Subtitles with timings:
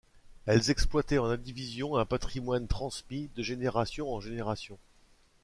[0.47, 4.79] Elles exploitaient en indivision un patrimoine transmis de génération en génération.